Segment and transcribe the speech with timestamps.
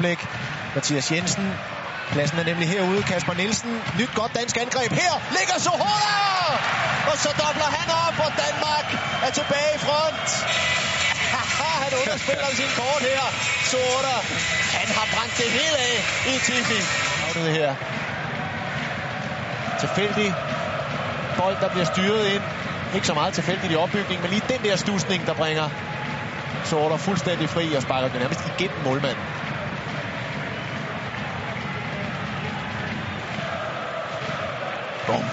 [0.00, 0.20] oplæg.
[0.74, 1.46] Mathias Jensen.
[2.12, 3.02] Pladsen er nemlig herude.
[3.02, 3.70] Kasper Nielsen.
[4.00, 4.90] Nyt godt dansk angreb.
[4.92, 6.16] Her ligger Sohola!
[7.10, 8.86] Og så dobler han op, og Danmark
[9.26, 10.28] er tilbage i front.
[11.84, 13.24] han underspiller sin kort her.
[13.70, 14.16] Sohola.
[14.78, 15.96] Han har brændt det hele af
[16.32, 16.80] i Tifi.
[17.34, 17.74] Det her.
[19.80, 20.34] Tilfældig
[21.38, 22.42] bold, der bliver styret ind.
[22.94, 25.68] Ikke så meget tilfældigt i opbygningen, men lige den der stusning, der bringer
[26.64, 29.24] Sorter fuldstændig fri og sparker den nærmest igennem målmanden.
[35.10, 35.30] platform.